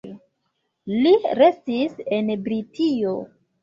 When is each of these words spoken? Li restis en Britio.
Li 1.03 1.13
restis 1.43 2.03
en 2.21 2.37
Britio. 2.51 3.19